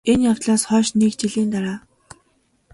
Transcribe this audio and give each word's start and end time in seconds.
энэ 0.11 0.23
явдлаас 0.31 0.63
хойш 0.69 0.87
НЭГ 0.99 1.13
жилийн 1.21 1.49
дараа 1.53 1.77